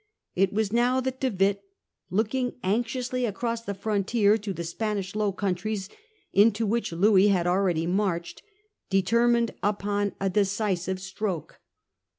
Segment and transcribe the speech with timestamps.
[0.35, 1.61] It was now that De Witt,
[2.09, 5.89] looking anxiously across the frontier to the Spanish Low Countries,
[6.33, 8.41] into which Louis had already marched,
[8.89, 11.59] determined upon a decisive stroke.